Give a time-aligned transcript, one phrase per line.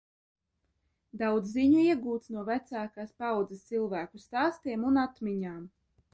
[1.21, 5.63] Daudz ziņu iegūts no vecākās paaudzes cilvēku stāstiem un atmiņām.